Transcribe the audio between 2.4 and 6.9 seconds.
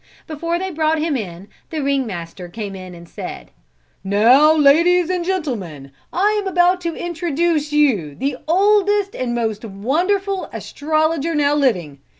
came in and said: "Now ladies and gentlemen, I am about